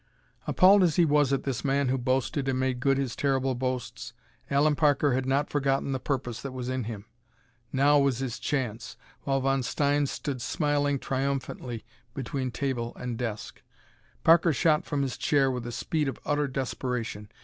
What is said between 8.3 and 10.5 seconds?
chance, while Von Stein stood